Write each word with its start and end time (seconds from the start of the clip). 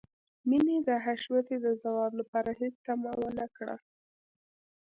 مينې 0.49 0.75
د 0.87 0.89
حشمتي 1.03 1.57
د 1.65 1.67
ځواب 1.81 2.11
لپاره 2.19 2.49
هېڅ 2.59 2.73
تمه 2.85 3.11
ونه 3.21 3.45
کړه. 3.57 3.75